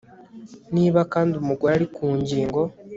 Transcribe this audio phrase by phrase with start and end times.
[0.75, 2.61] Niba kandi umugore ari ku ngingo